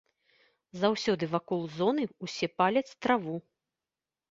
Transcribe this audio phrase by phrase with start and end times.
[0.83, 3.35] Заўсёды вакол зоны ўсе паляць траву.